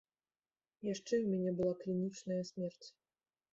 [0.93, 2.87] Яшчэ ў мяне была клінічная смерць.